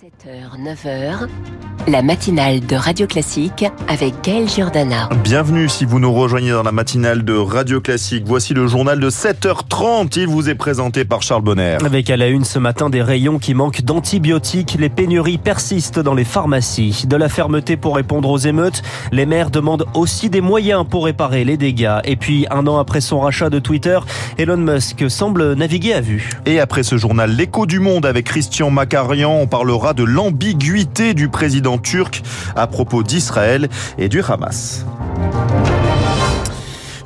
7h, 0.00 0.62
9h, 0.62 1.26
la 1.88 2.02
matinale 2.02 2.60
de 2.60 2.76
Radio 2.76 3.08
Classique 3.08 3.64
avec 3.88 4.14
Gaël 4.22 4.48
Giordana. 4.48 5.08
Bienvenue 5.24 5.68
si 5.68 5.84
vous 5.84 5.98
nous 5.98 6.12
rejoignez 6.12 6.52
dans 6.52 6.62
la 6.62 6.70
matinale 6.70 7.24
de 7.24 7.34
Radio 7.34 7.80
Classique. 7.80 8.22
Voici 8.24 8.54
le 8.54 8.68
journal 8.68 9.00
de 9.00 9.10
7h30. 9.10 10.16
Il 10.16 10.28
vous 10.28 10.48
est 10.48 10.54
présenté 10.54 11.04
par 11.04 11.22
Charles 11.22 11.42
Bonner. 11.42 11.78
Avec 11.84 12.10
à 12.10 12.16
la 12.16 12.28
une 12.28 12.44
ce 12.44 12.60
matin 12.60 12.90
des 12.90 13.02
rayons 13.02 13.40
qui 13.40 13.54
manquent 13.54 13.82
d'antibiotiques, 13.82 14.76
les 14.78 14.88
pénuries 14.88 15.38
persistent 15.38 15.98
dans 15.98 16.14
les 16.14 16.24
pharmacies. 16.24 17.04
De 17.08 17.16
la 17.16 17.28
fermeté 17.28 17.76
pour 17.76 17.96
répondre 17.96 18.30
aux 18.30 18.38
émeutes, 18.38 18.82
les 19.10 19.26
maires 19.26 19.50
demandent 19.50 19.86
aussi 19.94 20.30
des 20.30 20.40
moyens 20.40 20.84
pour 20.88 21.06
réparer 21.06 21.42
les 21.44 21.56
dégâts. 21.56 21.98
Et 22.04 22.14
puis, 22.14 22.46
un 22.52 22.68
an 22.68 22.78
après 22.78 23.00
son 23.00 23.18
rachat 23.18 23.50
de 23.50 23.58
Twitter, 23.58 23.98
Elon 24.36 24.58
Musk 24.58 25.10
semble 25.10 25.54
naviguer 25.54 25.94
à 25.94 26.00
vue. 26.00 26.30
Et 26.46 26.60
après 26.60 26.84
ce 26.84 26.96
journal, 26.96 27.34
l'écho 27.34 27.66
du 27.66 27.80
monde 27.80 28.06
avec 28.06 28.26
Christian 28.26 28.70
Macarian, 28.70 29.32
on 29.32 29.48
parlera 29.48 29.87
de 29.94 30.04
l'ambiguïté 30.04 31.14
du 31.14 31.28
président 31.28 31.78
turc 31.78 32.22
à 32.56 32.66
propos 32.66 33.02
d'Israël 33.02 33.68
et 33.98 34.08
du 34.08 34.22
Hamas. 34.22 34.84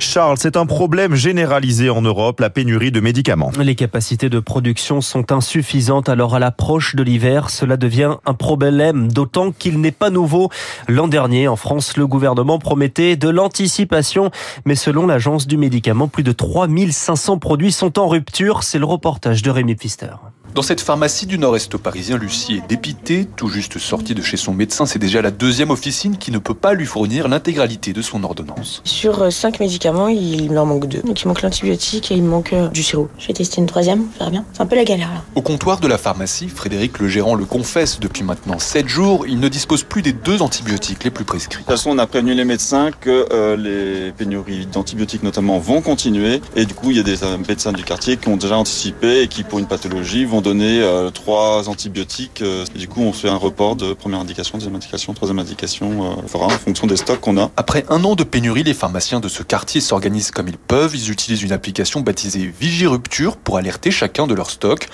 Charles, 0.03 0.37
c'est 0.37 0.57
un 0.57 0.65
problème 0.65 1.15
généralisé 1.15 1.89
en 1.89 2.01
Europe, 2.01 2.39
la 2.39 2.49
pénurie 2.49 2.91
de 2.91 2.99
médicaments. 2.99 3.51
Les 3.57 3.73
capacités 3.73 4.29
de 4.29 4.39
production 4.39 5.01
sont 5.01 5.31
insuffisantes, 5.31 6.09
alors 6.09 6.35
à 6.35 6.39
l'approche 6.39 6.95
de 6.95 7.03
l'hiver, 7.03 7.49
cela 7.49 7.77
devient 7.77 8.17
un 8.25 8.33
problème, 8.33 9.11
d'autant 9.11 9.51
qu'il 9.51 9.79
n'est 9.79 9.91
pas 9.91 10.09
nouveau. 10.09 10.49
L'an 10.87 11.07
dernier, 11.07 11.47
en 11.47 11.55
France, 11.55 11.95
le 11.97 12.05
gouvernement 12.05 12.59
promettait 12.59 13.15
de 13.15 13.29
l'anticipation, 13.29 14.29
mais 14.65 14.75
selon 14.75 15.07
l'agence 15.07 15.47
du 15.47 15.57
médicament, 15.57 16.07
plus 16.07 16.23
de 16.23 16.33
3500 16.33 17.39
produits 17.39 17.71
sont 17.71 17.97
en 17.97 18.07
rupture. 18.07 18.63
C'est 18.63 18.79
le 18.79 18.85
reportage 18.85 19.41
de 19.41 19.49
Rémi 19.49 19.75
Pfister. 19.75 20.11
Dans 20.55 20.61
cette 20.61 20.81
pharmacie 20.81 21.25
du 21.25 21.39
nord-est 21.39 21.77
parisien, 21.77 22.15
Lucie 22.15 22.57
est 22.57 22.67
dépitée. 22.69 23.25
Tout 23.35 23.47
juste 23.47 23.79
sortie 23.79 24.13
de 24.13 24.21
chez 24.21 24.37
son 24.37 24.53
médecin, 24.53 24.85
c'est 24.85 24.99
déjà 24.99 25.19
la 25.23 25.31
deuxième 25.31 25.71
officine 25.71 26.17
qui 26.17 26.29
ne 26.29 26.37
peut 26.37 26.53
pas 26.53 26.75
lui 26.75 26.85
fournir 26.85 27.27
l'intégralité 27.27 27.91
de 27.91 28.03
son 28.03 28.23
ordonnance. 28.23 28.83
Sur 28.83 29.33
cinq 29.33 29.59
médicaments, 29.59 30.09
il 30.09 30.55
en 30.59 30.67
manque 30.67 30.87
deux. 30.87 31.01
Donc 31.01 31.19
il 31.23 31.27
manque 31.27 31.41
l'antibiotique 31.41 32.11
et 32.11 32.15
il 32.15 32.23
manque 32.23 32.53
euh, 32.53 32.67
du 32.67 32.83
sirop. 32.83 33.09
Je 33.17 33.25
vais 33.25 33.33
tester 33.33 33.61
une 33.61 33.65
troisième, 33.65 34.05
ça 34.19 34.25
va 34.25 34.29
bien. 34.29 34.45
C'est 34.53 34.61
un 34.61 34.67
peu 34.67 34.75
la 34.75 34.83
galère 34.83 35.11
là. 35.11 35.23
Au 35.33 35.41
comptoir 35.41 35.79
de 35.79 35.87
la 35.87 35.97
pharmacie, 35.97 36.47
Frédéric 36.49 36.99
le 36.99 37.07
gérant 37.07 37.33
le 37.33 37.45
confesse 37.45 37.99
depuis 37.99 38.21
maintenant 38.21 38.59
7 38.59 38.87
jours, 38.87 39.25
il 39.25 39.39
ne 39.39 39.47
dispose 39.47 39.81
plus 39.81 40.03
des 40.03 40.13
deux 40.13 40.43
antibiotiques 40.43 41.03
les 41.03 41.09
plus 41.09 41.25
prescrits. 41.25 41.61
De 41.61 41.63
toute 41.63 41.71
façon, 41.71 41.89
on 41.89 41.97
a 41.97 42.05
prévenu 42.05 42.35
les 42.35 42.45
médecins 42.45 42.91
que 42.91 43.25
euh, 43.31 43.57
les 43.57 44.11
pénuries 44.11 44.67
d'antibiotiques 44.67 45.23
notamment 45.23 45.57
vont 45.57 45.81
continuer 45.81 46.41
et 46.55 46.65
du 46.65 46.75
coup, 46.75 46.91
il 46.91 46.97
y 46.97 46.99
a 46.99 47.03
des 47.03 47.23
euh, 47.23 47.39
médecins 47.39 47.71
du 47.71 47.83
quartier 47.83 48.17
qui 48.17 48.27
ont 48.27 48.37
déjà 48.37 48.55
anticipé 48.55 49.23
et 49.23 49.27
qui 49.27 49.41
pour 49.41 49.57
une 49.57 49.67
pathologie 49.67 50.25
vont 50.25 50.42
donner 50.43 50.81
euh, 50.81 51.09
trois 51.09 51.67
antibiotiques. 51.69 52.43
Euh, 52.43 52.65
du 52.75 52.87
coup, 52.87 53.01
on 53.01 53.13
fait 53.13 53.29
un 53.29 53.37
report 53.37 53.75
de 53.75 53.93
première 53.93 54.19
indication, 54.19 54.59
deuxième 54.59 54.75
indication, 54.75 55.13
troisième 55.15 55.39
indication, 55.39 56.11
euh, 56.11 56.37
en 56.37 56.49
fonction 56.49 56.85
des 56.85 56.97
stocks 56.97 57.19
qu'on 57.19 57.37
a. 57.37 57.49
Après 57.57 57.85
un 57.89 58.03
an 58.03 58.13
de 58.13 58.23
pénurie, 58.23 58.61
les 58.61 58.75
pharmaciens 58.75 59.19
de 59.19 59.27
ce 59.27 59.41
quartier 59.41 59.81
s'organisent 59.81 60.29
comme 60.29 60.47
ils 60.47 60.57
peuvent. 60.57 60.95
Ils 60.95 61.09
utilisent 61.09 61.41
une 61.41 61.53
application 61.53 62.01
baptisée 62.01 62.53
Vigirupture 62.59 63.37
pour 63.37 63.57
alerter 63.57 63.89
chacun 63.89 64.27
de 64.27 64.35
leurs 64.35 64.51
stocks. 64.51 64.89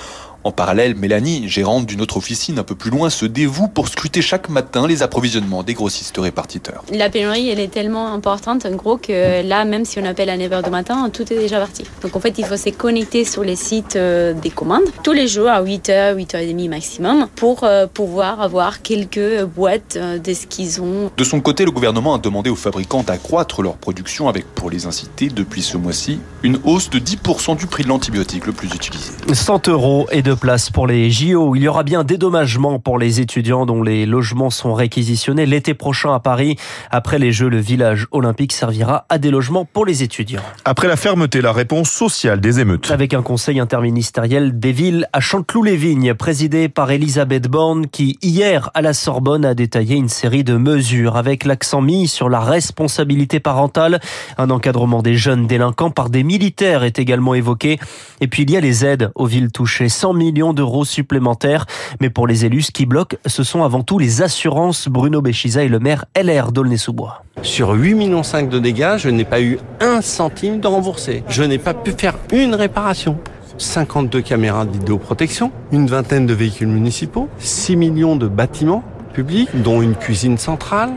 En 0.45 0.51
parallèle, 0.51 0.95
Mélanie, 0.95 1.49
gérante 1.49 1.85
d'une 1.85 1.99
autre 1.99 2.15
officine 2.15 2.59
un 2.59 2.63
peu 2.63 2.75
plus 2.75 2.91
loin, 2.91 3.09
se 3.09 3.25
dévoue 3.25 3.67
pour 3.67 3.89
scruter 3.89 4.21
chaque 4.21 4.47
matin 4.47 4.87
les 4.87 5.03
approvisionnements 5.03 5.63
des 5.63 5.73
grossistes 5.73 6.17
répartiteurs. 6.17 6.83
La 6.93 7.09
pénurie, 7.09 7.49
elle 7.49 7.59
est 7.59 7.71
tellement 7.71 8.13
importante, 8.13 8.65
en 8.65 8.71
gros, 8.71 8.95
que 8.95 9.45
là, 9.45 9.65
même 9.65 9.83
si 9.83 9.99
on 9.99 10.05
appelle 10.05 10.29
à 10.29 10.37
9h 10.37 10.63
du 10.63 10.69
matin, 10.69 11.09
tout 11.09 11.23
est 11.23 11.37
déjà 11.37 11.59
parti. 11.59 11.83
Donc 12.01 12.15
en 12.15 12.21
fait, 12.21 12.35
il 12.37 12.45
faut 12.45 12.55
se 12.55 12.69
connecter 12.69 13.25
sur 13.25 13.43
les 13.43 13.57
sites 13.57 13.97
euh, 13.97 14.33
des 14.33 14.49
commandes 14.49 14.83
tous 15.03 15.11
les 15.11 15.27
jours 15.27 15.49
à 15.49 15.61
8h, 15.61 16.15
8h30 16.15 16.69
maximum 16.69 17.27
pour 17.35 17.63
euh, 17.63 17.87
pouvoir 17.87 18.41
avoir 18.41 18.81
quelques 18.81 19.43
boîtes 19.43 19.97
euh, 19.97 20.19
de 20.19 20.33
ce 20.33 20.47
qu'ils 20.47 20.81
ont. 20.81 21.11
De 21.17 21.23
son 21.25 21.41
côté, 21.41 21.65
le 21.65 21.71
gouvernement 21.71 22.15
a 22.15 22.17
demandé 22.17 22.49
aux 22.49 22.55
fabricants 22.55 23.03
d'accroître 23.03 23.61
leur 23.61 23.75
production 23.75 24.29
avec, 24.29 24.45
pour 24.55 24.69
les 24.69 24.85
inciter, 24.85 25.27
depuis 25.27 25.61
ce 25.61 25.75
mois-ci, 25.75 26.19
une 26.43 26.59
hausse 26.63 26.89
de 26.89 26.99
10% 26.99 27.57
du 27.57 27.67
prix 27.67 27.83
de 27.83 27.89
l'antibiotique 27.89 28.45
le 28.45 28.53
plus 28.53 28.73
utilisé. 28.73 29.11
100 29.33 29.67
euros 29.67 30.07
et 30.11 30.21
de 30.21 30.28
place 30.35 30.69
pour 30.69 30.87
les 30.87 31.09
JO. 31.09 31.55
Il 31.55 31.63
y 31.63 31.67
aura 31.67 31.83
bien 31.83 32.03
dédommagement 32.03 32.79
pour 32.79 32.97
les 32.97 33.19
étudiants 33.19 33.65
dont 33.65 33.83
les 33.83 34.05
logements 34.05 34.49
sont 34.49 34.73
réquisitionnés 34.73 35.45
l'été 35.45 35.73
prochain 35.73 36.13
à 36.13 36.19
Paris. 36.19 36.57
Après 36.91 37.19
les 37.19 37.31
Jeux, 37.31 37.49
le 37.49 37.59
village 37.59 38.07
olympique 38.11 38.53
servira 38.53 39.05
à 39.09 39.17
des 39.17 39.31
logements 39.31 39.65
pour 39.65 39.85
les 39.85 40.03
étudiants. 40.03 40.41
Après 40.65 40.87
la 40.87 40.95
fermeté, 40.95 41.41
la 41.41 41.51
réponse 41.51 41.89
sociale 41.89 42.41
des 42.41 42.59
émeutes. 42.59 42.91
Avec 42.91 43.13
un 43.13 43.21
conseil 43.21 43.59
interministériel 43.59 44.59
des 44.59 44.71
villes 44.71 45.07
à 45.13 45.19
Chanteloup-les-Vignes, 45.19 46.13
présidé 46.13 46.69
par 46.69 46.91
Elisabeth 46.91 47.47
Borne, 47.47 47.87
qui 47.87 48.17
hier 48.21 48.69
à 48.73 48.81
la 48.81 48.93
Sorbonne 48.93 49.45
a 49.45 49.53
détaillé 49.53 49.95
une 49.95 50.09
série 50.09 50.43
de 50.43 50.57
mesures 50.57 51.17
avec 51.17 51.45
l'accent 51.45 51.81
mis 51.81 52.07
sur 52.07 52.29
la 52.29 52.39
responsabilité 52.39 53.39
parentale. 53.39 53.99
Un 54.37 54.49
encadrement 54.49 55.01
des 55.01 55.15
jeunes 55.15 55.47
délinquants 55.47 55.91
par 55.91 56.09
des 56.09 56.23
militaires 56.23 56.83
est 56.83 56.99
également 56.99 57.33
évoqué. 57.33 57.79
Et 58.21 58.27
puis 58.27 58.43
il 58.43 58.51
y 58.51 58.57
a 58.57 58.61
les 58.61 58.85
aides 58.85 59.11
aux 59.15 59.25
villes 59.25 59.51
touchées. 59.51 59.89
100 59.89 60.13
millions 60.19 60.53
d'euros 60.53 60.85
supplémentaires. 60.85 61.65
Mais 62.01 62.11
pour 62.11 62.27
les 62.27 62.45
élus, 62.45 62.63
ce 62.63 62.71
qui 62.71 62.85
bloque, 62.85 63.17
ce 63.25 63.43
sont 63.43 63.63
avant 63.63 63.81
tout 63.81 63.97
les 63.97 64.21
assurances. 64.21 64.87
Bruno 64.87 65.21
Béchiza 65.21 65.63
est 65.63 65.69
le 65.69 65.79
maire 65.79 66.05
LR 66.15 66.51
d'Aulnay-sous-Bois. 66.51 67.23
Sur 67.41 67.75
8,5 67.75 67.95
millions 67.95 68.21
de 68.49 68.59
dégâts, 68.59 68.97
je 68.97 69.09
n'ai 69.09 69.25
pas 69.25 69.41
eu 69.41 69.57
un 69.79 70.01
centime 70.01 70.59
de 70.59 70.67
remboursé. 70.67 71.23
Je 71.29 71.43
n'ai 71.43 71.57
pas 71.57 71.73
pu 71.73 71.91
faire 71.91 72.15
une 72.31 72.53
réparation. 72.53 73.17
52 73.57 74.21
caméras 74.21 74.65
de 74.65 74.71
vidéoprotection, 74.71 75.51
une 75.71 75.87
vingtaine 75.87 76.25
de 76.25 76.33
véhicules 76.33 76.67
municipaux, 76.67 77.27
6 77.39 77.75
millions 77.75 78.15
de 78.15 78.27
bâtiments 78.27 78.83
publics, 79.13 79.49
dont 79.53 79.81
une 79.81 79.95
cuisine 79.95 80.37
centrale, 80.37 80.91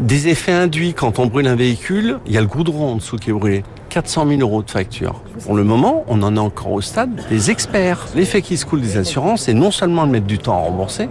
des 0.00 0.28
effets 0.28 0.52
induits 0.52 0.94
quand 0.94 1.18
on 1.18 1.26
brûle 1.26 1.46
un 1.46 1.56
véhicule, 1.56 2.18
il 2.26 2.32
y 2.32 2.38
a 2.38 2.40
le 2.40 2.46
goudron 2.46 2.92
en 2.92 2.96
dessous 2.96 3.16
qui 3.16 3.30
est 3.30 3.32
brûlé. 3.32 3.64
400 3.96 4.26
000 4.28 4.40
euros 4.42 4.62
de 4.62 4.70
facture. 4.70 5.22
Pour 5.46 5.54
le 5.54 5.64
moment, 5.64 6.04
on 6.06 6.22
en 6.22 6.36
est 6.36 6.38
encore 6.38 6.72
au 6.72 6.82
stade 6.82 7.24
des 7.30 7.50
experts. 7.50 8.08
L'effet 8.14 8.42
qui 8.42 8.58
se 8.58 8.66
coule 8.66 8.82
des 8.82 8.98
assurances, 8.98 9.44
c'est 9.44 9.54
non 9.54 9.70
seulement 9.70 10.06
de 10.06 10.12
mettre 10.12 10.26
du 10.26 10.36
temps 10.36 10.58
à 10.58 10.60
rembourser, 10.60 11.08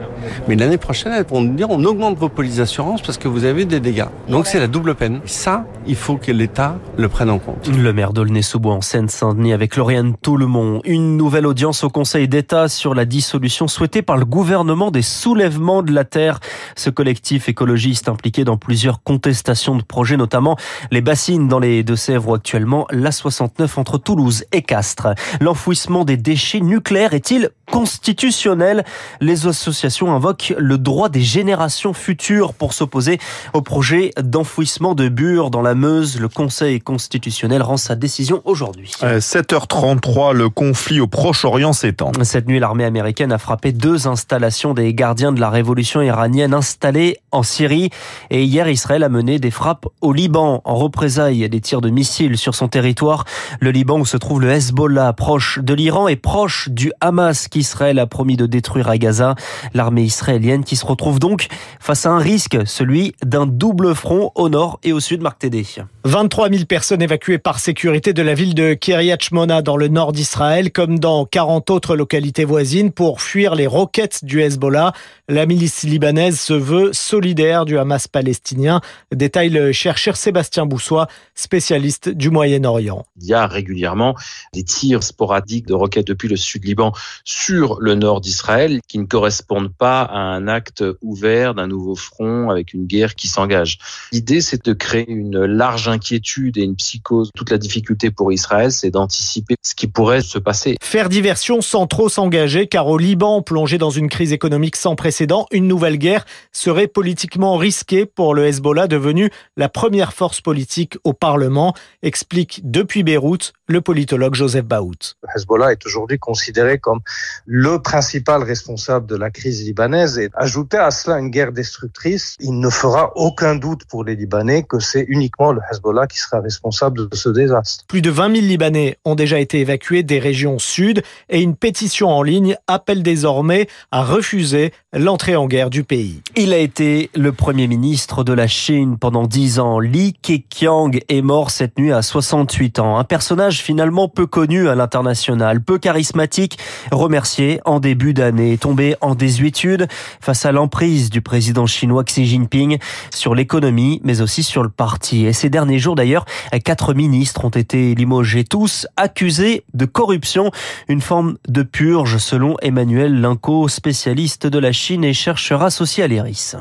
mais 0.47 0.55
l'année 0.55 0.77
prochaine, 0.77 1.11
elles 1.11 1.25
vont 1.25 1.41
nous 1.41 1.55
dire 1.55 1.71
on 1.71 1.83
augmente 1.83 2.15
vos 2.19 2.29
polices 2.29 2.57
d'assurance 2.57 3.01
parce 3.01 3.17
que 3.17 3.27
vous 3.27 3.43
avez 3.43 3.65
des 3.65 3.79
dégâts. 3.79 4.05
Donc 4.29 4.45
c'est 4.45 4.59
la 4.59 4.67
double 4.67 4.93
peine. 4.93 5.19
Ça, 5.25 5.65
il 5.87 5.95
faut 5.95 6.17
que 6.17 6.31
l'État 6.31 6.77
le 6.95 7.09
prenne 7.09 7.31
en 7.31 7.39
compte. 7.39 7.67
Le 7.67 7.91
maire 7.91 8.13
d'Aulnay-sous-Bois 8.13 8.75
en 8.75 8.81
Seine-Saint-Denis 8.81 9.53
avec 9.53 9.77
Lauriane 9.77 10.13
Toulemont. 10.21 10.81
Une 10.85 11.17
nouvelle 11.17 11.47
audience 11.47 11.83
au 11.83 11.89
Conseil 11.89 12.27
d'État 12.27 12.67
sur 12.67 12.93
la 12.93 13.05
dissolution 13.05 13.67
souhaitée 13.67 14.03
par 14.03 14.17
le 14.17 14.25
gouvernement 14.25 14.91
des 14.91 15.01
soulèvements 15.01 15.81
de 15.81 15.91
la 15.91 16.03
terre. 16.03 16.39
Ce 16.75 16.91
collectif 16.91 17.49
écologiste 17.49 18.09
impliqué 18.09 18.43
dans 18.43 18.57
plusieurs 18.57 19.01
contestations 19.01 19.75
de 19.75 19.81
projets, 19.81 20.17
notamment 20.17 20.55
les 20.91 21.01
bassines 21.01 21.47
dans 21.47 21.59
les 21.59 21.83
Deux-Sèvres 21.83 22.29
où 22.29 22.35
actuellement 22.75 22.87
l'A69 22.91 23.79
entre 23.79 23.97
Toulouse 23.97 24.45
et 24.51 24.61
Castres. 24.61 25.15
L'enfouissement 25.39 26.05
des 26.05 26.17
déchets 26.17 26.59
nucléaires 26.59 27.13
est-il 27.13 27.49
constitutionnel 27.71 28.83
Les 29.21 29.47
associations 29.47 30.13
invoquent 30.13 30.53
le 30.57 30.77
droit 30.77 31.09
des 31.09 31.21
générations 31.21 31.93
futures 31.93 32.53
pour 32.53 32.73
s'opposer 32.73 33.19
au 33.53 33.61
projet 33.61 34.11
d'enfouissement 34.21 34.95
de 34.95 35.09
Bure 35.09 35.49
dans 35.49 35.61
la 35.61 35.75
Meuse. 35.75 36.19
Le 36.19 36.29
Conseil 36.29 36.79
constitutionnel 36.79 37.61
rend 37.61 37.77
sa 37.77 37.95
décision 37.95 38.41
aujourd'hui. 38.45 38.91
7h33, 39.01 40.33
le 40.33 40.49
conflit 40.49 40.99
au 40.99 41.07
Proche-Orient 41.07 41.73
s'étend. 41.73 42.11
Cette 42.23 42.47
nuit, 42.47 42.59
l'armée 42.59 42.85
américaine 42.85 43.31
a 43.31 43.37
frappé 43.37 43.71
deux 43.71 44.07
installations 44.07 44.73
des 44.73 44.93
gardiens 44.93 45.31
de 45.31 45.39
la 45.39 45.49
révolution 45.49 46.01
iranienne 46.01 46.53
installées 46.53 47.17
en 47.31 47.43
Syrie. 47.43 47.89
Et 48.29 48.43
hier, 48.43 48.69
Israël 48.69 49.03
a 49.03 49.09
mené 49.09 49.39
des 49.39 49.51
frappes 49.51 49.85
au 50.01 50.13
Liban 50.13 50.61
en 50.65 50.75
représailles 50.75 51.47
des 51.49 51.61
tirs 51.61 51.81
de 51.81 51.89
missiles 51.89 52.37
sur 52.37 52.55
son 52.55 52.67
territoire. 52.67 53.25
Le 53.59 53.71
Liban 53.71 53.99
où 53.99 54.05
se 54.05 54.17
trouve 54.17 54.41
le 54.41 54.51
Hezbollah, 54.51 55.13
proche 55.13 55.59
de 55.59 55.73
l'Iran 55.73 56.07
et 56.07 56.15
proche 56.15 56.69
du 56.69 56.91
Hamas 57.01 57.47
qu'Israël 57.55 57.99
a 57.99 58.05
promis 58.05 58.35
de 58.35 58.47
détruire 58.47 58.89
à 58.89 58.97
Gaza. 58.97 59.35
L'armée 59.73 60.03
israélienne 60.03 60.65
qui 60.65 60.75
se 60.75 60.85
retrouve 60.85 61.19
donc 61.19 61.47
face 61.79 62.05
à 62.05 62.09
un 62.09 62.17
risque, 62.17 62.57
celui 62.65 63.13
d'un 63.23 63.45
double 63.45 63.95
front 63.95 64.33
au 64.35 64.49
nord 64.49 64.77
et 64.83 64.91
au 64.91 64.99
sud, 64.99 65.21
Marc 65.21 65.39
Tédé. 65.39 65.65
23 66.03 66.49
000 66.49 66.65
personnes 66.65 67.01
évacuées 67.01 67.37
par 67.37 67.59
sécurité 67.59 68.11
de 68.11 68.21
la 68.21 68.33
ville 68.33 68.55
de 68.55 68.73
Kiryat 68.73 69.17
Shmona 69.21 69.61
dans 69.61 69.77
le 69.77 69.87
nord 69.87 70.11
d'Israël, 70.11 70.69
comme 70.73 70.99
dans 70.99 71.25
40 71.25 71.69
autres 71.69 71.95
localités 71.95 72.43
voisines, 72.43 72.91
pour 72.91 73.21
fuir 73.21 73.55
les 73.55 73.67
roquettes 73.67 74.25
du 74.25 74.41
Hezbollah. 74.41 74.91
La 75.29 75.45
milice 75.45 75.83
libanaise 75.83 76.37
se 76.37 76.53
veut 76.53 76.91
solidaire 76.91 77.63
du 77.63 77.77
Hamas 77.77 78.09
palestinien, 78.09 78.81
détaille 79.13 79.49
le 79.49 79.71
chercheur 79.71 80.17
Sébastien 80.17 80.65
Boussois, 80.65 81.07
spécialiste 81.33 82.09
du 82.09 82.29
Moyen-Orient. 82.29 83.05
Il 83.21 83.27
y 83.27 83.33
a 83.33 83.47
régulièrement 83.47 84.13
des 84.53 84.63
tirs 84.63 85.03
sporadiques 85.03 85.67
de 85.67 85.73
roquettes 85.73 86.07
depuis 86.07 86.27
le 86.27 86.35
sud 86.35 86.65
Liban 86.65 86.91
sur 87.23 87.44
le 87.49 87.95
nord 87.95 88.21
d'Israël 88.21 88.79
qui 88.87 88.99
ne 88.99 89.05
correspondent 89.05 89.73
pas 89.73 90.01
à 90.01 90.17
un 90.17 90.47
acte 90.47 90.83
ouvert 91.01 91.53
d'un 91.53 91.67
nouveau 91.67 91.95
front 91.95 92.49
avec 92.49 92.73
une 92.73 92.85
guerre 92.85 93.15
qui 93.15 93.27
s'engage. 93.27 93.79
L'idée, 94.11 94.41
c'est 94.41 94.65
de 94.65 94.73
créer 94.73 95.09
une 95.09 95.45
large 95.45 95.87
inquiétude 95.87 96.57
et 96.57 96.63
une 96.63 96.75
psychose. 96.75 97.31
Toute 97.35 97.51
la 97.51 97.57
difficulté 97.57 98.11
pour 98.11 98.31
Israël, 98.31 98.71
c'est 98.71 98.91
d'anticiper 98.91 99.55
ce 99.61 99.75
qui 99.75 99.87
pourrait 99.87 100.21
se 100.21 100.39
passer. 100.39 100.77
Faire 100.81 101.09
diversion 101.09 101.61
sans 101.61 101.87
trop 101.87 102.09
s'engager, 102.09 102.67
car 102.67 102.87
au 102.87 102.97
Liban, 102.97 103.41
plongé 103.41 103.77
dans 103.77 103.89
une 103.89 104.09
crise 104.09 104.33
économique 104.33 104.75
sans 104.75 104.95
précédent, 104.95 105.47
une 105.51 105.67
nouvelle 105.67 105.97
guerre 105.97 106.25
serait 106.51 106.87
politiquement 106.87 107.57
risquée 107.57 108.05
pour 108.05 108.33
le 108.33 108.45
Hezbollah, 108.45 108.87
devenu 108.87 109.29
la 109.57 109.69
première 109.69 110.13
force 110.13 110.41
politique 110.41 110.97
au 111.03 111.13
Parlement, 111.13 111.73
explique 112.01 112.61
depuis 112.63 113.03
Beyrouth 113.03 113.53
le 113.67 113.81
politologue 113.81 114.35
Joseph 114.35 114.65
Baout. 114.65 115.15
Le 115.23 115.29
Hezbollah 115.35 115.71
est 115.71 115.85
aujourd'hui 115.85 116.19
considéré 116.19 116.77
comme 116.79 116.99
le 117.45 117.81
principal 117.81 118.43
responsable 118.43 119.07
de 119.07 119.15
la 119.15 119.29
crise 119.29 119.63
libanaise 119.63 120.17
et 120.17 120.29
ajouter 120.35 120.77
à 120.77 120.91
cela 120.91 121.19
une 121.19 121.29
guerre 121.29 121.51
destructrice, 121.51 122.35
il 122.39 122.59
ne 122.59 122.69
fera 122.69 123.11
aucun 123.15 123.55
doute 123.55 123.85
pour 123.85 124.03
les 124.03 124.15
Libanais 124.15 124.63
que 124.63 124.79
c'est 124.79 125.05
uniquement 125.07 125.51
le 125.51 125.61
Hezbollah 125.71 126.07
qui 126.07 126.19
sera 126.19 126.39
responsable 126.39 127.09
de 127.09 127.15
ce 127.15 127.29
désastre. 127.29 127.85
Plus 127.87 128.01
de 128.01 128.09
20 128.09 128.35
000 128.35 128.47
Libanais 128.47 128.97
ont 129.05 129.15
déjà 129.15 129.39
été 129.39 129.59
évacués 129.59 130.03
des 130.03 130.19
régions 130.19 130.59
sud 130.59 131.03
et 131.29 131.41
une 131.41 131.55
pétition 131.55 132.09
en 132.09 132.23
ligne 132.23 132.57
appelle 132.67 133.03
désormais 133.03 133.67
à 133.91 134.03
refuser 134.03 134.71
l'entrée 134.93 135.35
en 135.35 135.47
guerre 135.47 135.69
du 135.69 135.83
pays. 135.83 136.21
Il 136.35 136.53
a 136.53 136.57
été 136.57 137.09
le 137.15 137.31
premier 137.31 137.67
ministre 137.67 138.23
de 138.23 138.33
la 138.33 138.47
Chine 138.47 138.97
pendant 138.97 139.27
10 139.27 139.59
ans. 139.59 139.79
Li 139.79 140.13
Keqiang 140.13 140.91
est 141.09 141.21
mort 141.21 141.51
cette 141.51 141.77
nuit 141.77 141.91
à 141.91 142.01
68 142.01 142.79
ans. 142.79 142.97
Un 142.97 143.03
personnage 143.03 143.61
finalement 143.61 144.07
peu 144.07 144.25
connu 144.25 144.69
à 144.69 144.75
l'international, 144.75 145.61
peu 145.61 145.77
charismatique, 145.77 146.57
remercié 146.91 147.24
en 147.65 147.79
début 147.79 148.13
d'année, 148.13 148.57
tombé 148.57 148.95
en 149.01 149.15
désuétude 149.15 149.87
face 150.21 150.45
à 150.45 150.51
l'emprise 150.51 151.09
du 151.09 151.21
président 151.21 151.65
chinois 151.65 152.03
Xi 152.03 152.25
Jinping 152.25 152.77
sur 153.13 153.35
l'économie, 153.35 153.99
mais 154.03 154.21
aussi 154.21 154.43
sur 154.43 154.63
le 154.63 154.69
parti. 154.69 155.25
Et 155.25 155.33
ces 155.33 155.49
derniers 155.49 155.79
jours 155.79 155.95
d'ailleurs, 155.95 156.25
quatre 156.63 156.93
ministres 156.93 157.45
ont 157.45 157.49
été 157.49 157.95
limogés, 157.95 158.43
tous 158.43 158.87
accusés 158.95 159.63
de 159.73 159.85
corruption, 159.85 160.51
une 160.87 161.01
forme 161.01 161.37
de 161.47 161.63
purge 161.63 162.17
selon 162.17 162.57
Emmanuel 162.61 163.19
Linco, 163.21 163.67
spécialiste 163.67 164.47
de 164.47 164.59
la 164.59 164.71
Chine 164.71 165.03
et 165.03 165.13
chercheur 165.13 165.63
associé 165.63 166.03
à 166.03 166.07
l'IRIS. 166.07 166.55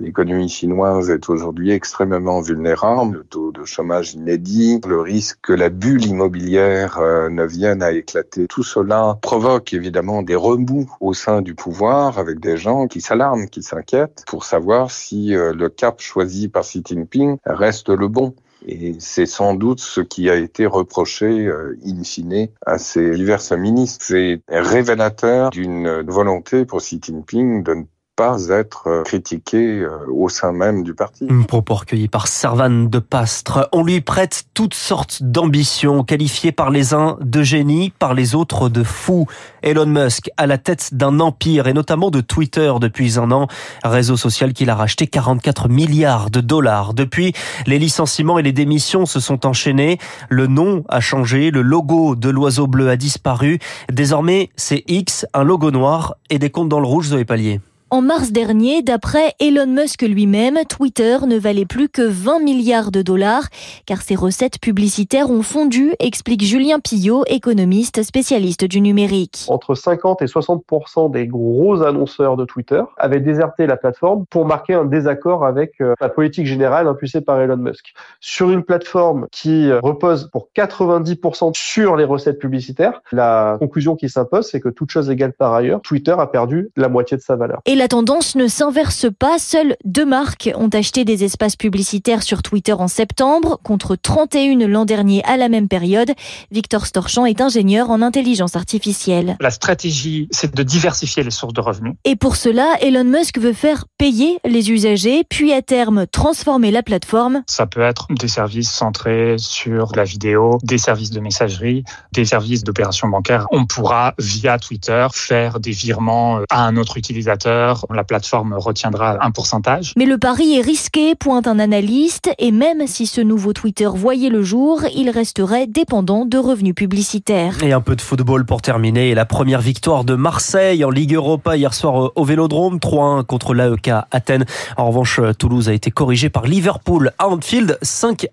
L'économie 0.00 0.48
chinoise 0.48 1.10
est 1.10 1.28
aujourd'hui 1.28 1.72
extrêmement 1.72 2.40
vulnérable, 2.40 3.18
le 3.18 3.24
taux 3.24 3.50
de 3.50 3.64
chômage 3.64 4.14
inédit, 4.14 4.80
le 4.86 5.00
risque 5.00 5.38
que 5.42 5.52
la 5.52 5.70
bulle 5.70 6.04
immobilière 6.04 6.98
euh, 6.98 7.28
ne 7.28 7.44
vienne 7.44 7.82
à 7.82 7.90
éclater. 7.90 8.46
Tout 8.46 8.62
cela 8.62 9.18
provoque 9.22 9.72
évidemment 9.72 10.22
des 10.22 10.36
remous 10.36 10.88
au 11.00 11.14
sein 11.14 11.42
du 11.42 11.54
pouvoir 11.54 12.18
avec 12.18 12.38
des 12.38 12.56
gens 12.56 12.86
qui 12.86 13.00
s'alarment, 13.00 13.48
qui 13.48 13.62
s'inquiètent 13.62 14.22
pour 14.28 14.44
savoir 14.44 14.92
si 14.92 15.34
euh, 15.34 15.52
le 15.52 15.68
cap 15.68 16.00
choisi 16.00 16.48
par 16.48 16.62
Xi 16.62 16.82
Jinping 16.84 17.38
reste 17.44 17.88
le 17.88 18.06
bon. 18.06 18.34
Et 18.66 18.96
c'est 18.98 19.26
sans 19.26 19.54
doute 19.54 19.80
ce 19.80 20.00
qui 20.00 20.30
a 20.30 20.34
été 20.36 20.66
reproché 20.66 21.46
euh, 21.46 21.76
in 21.84 22.04
fine 22.04 22.48
à 22.66 22.78
ces 22.78 23.12
divers 23.12 23.40
ministres. 23.56 24.04
C'est 24.06 24.40
révélateur 24.48 25.50
d'une 25.50 26.02
volonté 26.06 26.64
pour 26.64 26.78
Xi 26.78 27.00
Jinping 27.02 27.62
de 27.64 27.74
ne 27.74 27.82
pas 28.18 28.48
être 28.48 28.88
euh, 28.88 29.02
critiqué 29.04 29.78
euh, 29.78 29.90
au 30.12 30.28
sein 30.28 30.50
même 30.50 30.82
du 30.82 30.92
parti. 30.92 31.28
Un 31.30 31.42
propos 31.42 31.74
recueilli 31.74 32.08
par 32.08 32.26
Servan 32.26 32.90
de 32.90 32.98
Pastre. 32.98 33.68
On 33.70 33.84
lui 33.84 34.00
prête 34.00 34.42
toutes 34.54 34.74
sortes 34.74 35.22
d'ambitions, 35.22 36.02
qualifiées 36.02 36.50
par 36.50 36.70
les 36.70 36.94
uns 36.94 37.16
de 37.20 37.44
génie, 37.44 37.92
par 37.96 38.14
les 38.14 38.34
autres 38.34 38.68
de 38.68 38.82
fou. 38.82 39.28
Elon 39.62 39.86
Musk 39.86 40.30
à 40.36 40.48
la 40.48 40.58
tête 40.58 40.94
d'un 40.94 41.20
empire 41.20 41.68
et 41.68 41.72
notamment 41.72 42.10
de 42.10 42.20
Twitter 42.20 42.72
depuis 42.80 43.20
un 43.20 43.30
an, 43.30 43.46
réseau 43.84 44.16
social 44.16 44.52
qu'il 44.52 44.68
a 44.68 44.74
racheté 44.74 45.06
44 45.06 45.68
milliards 45.68 46.28
de 46.28 46.40
dollars. 46.40 46.94
Depuis, 46.94 47.34
les 47.68 47.78
licenciements 47.78 48.40
et 48.40 48.42
les 48.42 48.52
démissions 48.52 49.06
se 49.06 49.20
sont 49.20 49.46
enchaînés. 49.46 49.98
Le 50.28 50.48
nom 50.48 50.82
a 50.88 50.98
changé, 50.98 51.52
le 51.52 51.62
logo 51.62 52.16
de 52.16 52.30
l'oiseau 52.30 52.66
bleu 52.66 52.88
a 52.90 52.96
disparu. 52.96 53.60
Désormais, 53.92 54.50
c'est 54.56 54.82
X, 54.88 55.24
un 55.34 55.44
logo 55.44 55.70
noir 55.70 56.16
et 56.30 56.40
des 56.40 56.50
comptes 56.50 56.68
dans 56.68 56.80
le 56.80 56.86
rouge, 56.88 57.06
Zoé 57.10 57.24
Pallier. 57.24 57.60
En 57.90 58.02
mars 58.02 58.32
dernier, 58.32 58.82
d'après 58.82 59.32
Elon 59.40 59.66
Musk 59.66 60.02
lui-même, 60.02 60.58
Twitter 60.68 61.16
ne 61.26 61.38
valait 61.38 61.64
plus 61.64 61.88
que 61.88 62.02
20 62.02 62.40
milliards 62.40 62.90
de 62.90 63.00
dollars, 63.00 63.44
car 63.86 64.02
ses 64.02 64.14
recettes 64.14 64.60
publicitaires 64.60 65.30
ont 65.30 65.40
fondu, 65.40 65.94
explique 65.98 66.44
Julien 66.44 66.80
Pillot, 66.80 67.24
économiste 67.28 68.02
spécialiste 68.02 68.66
du 68.66 68.82
numérique. 68.82 69.46
Entre 69.48 69.74
50 69.74 70.20
et 70.20 70.26
60 70.26 70.64
des 71.12 71.26
gros 71.26 71.82
annonceurs 71.82 72.36
de 72.36 72.44
Twitter 72.44 72.82
avaient 72.98 73.20
déserté 73.20 73.66
la 73.66 73.78
plateforme 73.78 74.26
pour 74.26 74.44
marquer 74.44 74.74
un 74.74 74.84
désaccord 74.84 75.46
avec 75.46 75.80
euh, 75.80 75.94
la 75.98 76.10
politique 76.10 76.44
générale 76.44 76.88
impulsée 76.88 77.22
par 77.22 77.40
Elon 77.40 77.56
Musk. 77.56 77.94
Sur 78.20 78.50
une 78.50 78.64
plateforme 78.64 79.28
qui 79.32 79.70
euh, 79.70 79.80
repose 79.80 80.28
pour 80.30 80.50
90% 80.54 81.52
sur 81.56 81.96
les 81.96 82.04
recettes 82.04 82.38
publicitaires, 82.38 83.00
la 83.12 83.56
conclusion 83.58 83.96
qui 83.96 84.10
s'impose, 84.10 84.46
c'est 84.50 84.60
que 84.60 84.68
toute 84.68 84.90
chose 84.90 85.08
égale 85.08 85.32
par 85.32 85.54
ailleurs, 85.54 85.80
Twitter 85.80 86.14
a 86.18 86.26
perdu 86.26 86.68
la 86.76 86.90
moitié 86.90 87.16
de 87.16 87.22
sa 87.22 87.36
valeur 87.36 87.62
la 87.78 87.86
tendance 87.86 88.34
ne 88.34 88.48
s'inverse 88.48 89.06
pas. 89.20 89.38
Seules 89.38 89.76
deux 89.84 90.04
marques 90.04 90.50
ont 90.56 90.68
acheté 90.68 91.04
des 91.04 91.22
espaces 91.22 91.54
publicitaires 91.54 92.24
sur 92.24 92.42
Twitter 92.42 92.72
en 92.72 92.88
septembre, 92.88 93.60
contre 93.62 93.94
31 93.94 94.66
l'an 94.66 94.84
dernier 94.84 95.22
à 95.24 95.36
la 95.36 95.48
même 95.48 95.68
période. 95.68 96.10
Victor 96.50 96.86
Storchamp 96.86 97.24
est 97.24 97.40
ingénieur 97.40 97.90
en 97.90 98.02
intelligence 98.02 98.56
artificielle. 98.56 99.36
La 99.38 99.52
stratégie, 99.52 100.26
c'est 100.32 100.52
de 100.52 100.62
diversifier 100.64 101.22
les 101.22 101.30
sources 101.30 101.54
de 101.54 101.60
revenus. 101.60 101.94
Et 102.04 102.16
pour 102.16 102.34
cela, 102.34 102.74
Elon 102.80 103.04
Musk 103.04 103.38
veut 103.38 103.52
faire 103.52 103.84
payer 103.96 104.40
les 104.44 104.72
usagers, 104.72 105.22
puis 105.28 105.52
à 105.52 105.62
terme 105.62 106.08
transformer 106.08 106.72
la 106.72 106.82
plateforme. 106.82 107.44
Ça 107.46 107.66
peut 107.66 107.82
être 107.82 108.08
des 108.10 108.28
services 108.28 108.72
centrés 108.72 109.36
sur 109.38 109.94
la 109.94 110.02
vidéo, 110.02 110.58
des 110.64 110.78
services 110.78 111.10
de 111.10 111.20
messagerie, 111.20 111.84
des 112.12 112.24
services 112.24 112.64
d'opération 112.64 113.06
bancaire. 113.06 113.46
On 113.52 113.66
pourra, 113.66 114.14
via 114.18 114.58
Twitter, 114.58 115.06
faire 115.12 115.60
des 115.60 115.70
virements 115.70 116.40
à 116.50 116.64
un 116.64 116.76
autre 116.76 116.96
utilisateur 116.96 117.67
la 117.94 118.04
plateforme 118.04 118.54
retiendra 118.54 119.18
un 119.24 119.30
pourcentage. 119.30 119.92
Mais 119.96 120.06
le 120.06 120.18
pari 120.18 120.58
est 120.58 120.62
risqué, 120.62 121.14
pointe 121.14 121.46
un 121.46 121.58
analyste, 121.58 122.30
et 122.38 122.52
même 122.52 122.86
si 122.86 123.06
ce 123.06 123.20
nouveau 123.20 123.52
Twitter 123.52 123.88
voyait 123.92 124.30
le 124.30 124.42
jour, 124.42 124.82
il 124.94 125.10
resterait 125.10 125.66
dépendant 125.66 126.24
de 126.24 126.38
revenus 126.38 126.74
publicitaires. 126.74 127.62
Et 127.62 127.72
un 127.72 127.80
peu 127.80 127.96
de 127.96 128.00
football 128.00 128.44
pour 128.44 128.62
terminer. 128.62 129.14
La 129.14 129.24
première 129.24 129.60
victoire 129.60 130.04
de 130.04 130.14
Marseille 130.14 130.84
en 130.84 130.90
Ligue 130.90 131.14
Europa 131.14 131.56
hier 131.56 131.74
soir 131.74 132.12
au 132.14 132.24
Vélodrome, 132.24 132.78
3-1 132.78 133.24
contre 133.24 133.54
l'AEK 133.54 133.90
Athènes. 134.10 134.44
En 134.76 134.88
revanche, 134.88 135.20
Toulouse 135.38 135.68
a 135.68 135.72
été 135.72 135.90
corrigé 135.90 136.30
par 136.30 136.44
Liverpool 136.44 137.12
à 137.18 137.28
Anfield, 137.28 137.78
5-1. 137.82 138.28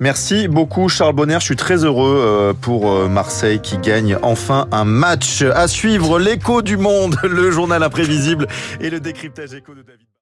Merci 0.00 0.48
beaucoup 0.48 0.88
Charles 0.88 1.14
Bonner, 1.14 1.36
je 1.40 1.44
suis 1.44 1.56
très 1.56 1.84
heureux 1.84 2.18
euh, 2.20 2.52
pour 2.52 2.90
euh, 2.90 3.08
Marseille 3.08 3.60
qui 3.60 3.78
gagne 3.78 4.18
enfin 4.22 4.66
un 4.72 4.84
match. 4.84 5.42
À 5.54 5.68
suivre 5.68 6.18
l'écho 6.18 6.62
du 6.62 6.76
monde, 6.76 7.16
le 7.22 7.50
journal 7.50 7.82
imprévisible 7.82 8.46
et 8.80 8.90
le 8.90 9.00
décryptage 9.00 9.54
écho 9.54 9.74
de 9.74 9.82
David. 9.82 10.03